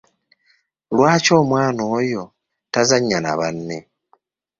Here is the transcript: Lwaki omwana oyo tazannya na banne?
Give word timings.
Lwaki 0.95 1.31
omwana 1.41 1.81
oyo 1.97 2.23
tazannya 2.73 3.19
na 3.21 3.33
banne? 3.39 3.77